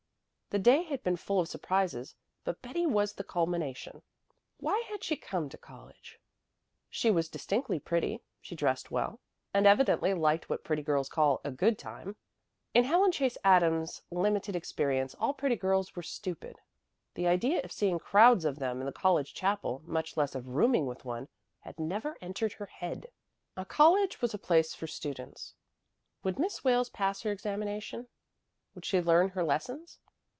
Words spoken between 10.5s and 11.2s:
pretty girls